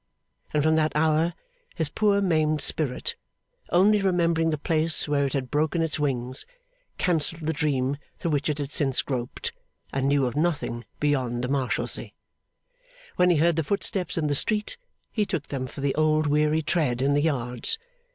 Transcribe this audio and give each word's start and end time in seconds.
And 0.51 0.63
from 0.63 0.75
that 0.77 0.95
hour 0.95 1.35
his 1.75 1.89
poor 1.89 2.21
maimed 2.21 2.59
spirit, 2.61 3.15
only 3.69 4.01
remembering 4.01 4.49
the 4.49 4.57
place 4.57 5.07
where 5.07 5.27
it 5.27 5.33
had 5.33 5.51
broken 5.51 5.83
its 5.83 5.99
wings, 5.99 6.43
cancelled 6.97 7.43
the 7.43 7.53
dream 7.53 7.97
through 8.17 8.31
which 8.31 8.49
it 8.49 8.57
had 8.57 8.71
since 8.71 9.03
groped, 9.03 9.53
and 9.93 10.07
knew 10.07 10.25
of 10.25 10.35
nothing 10.35 10.85
beyond 10.99 11.43
the 11.43 11.49
Marshalsea. 11.49 12.13
When 13.17 13.29
he 13.29 13.37
heard 13.37 13.63
footsteps 13.63 14.17
in 14.17 14.25
the 14.25 14.33
street, 14.33 14.75
he 15.11 15.23
took 15.23 15.49
them 15.49 15.67
for 15.67 15.81
the 15.81 15.93
old 15.93 16.25
weary 16.25 16.63
tread 16.63 16.99
in 17.03 17.13
the 17.13 17.21
yards. 17.21 17.77